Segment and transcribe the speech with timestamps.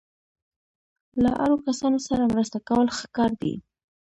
[1.23, 3.53] له اړو کسانو سره مرسته کول ښه کار دی.